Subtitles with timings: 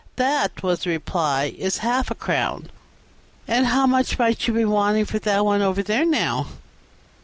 [0.15, 2.69] "That," was the reply, "is half a crown."
[3.47, 6.47] "And how much might you be wanting for that one over there, now?"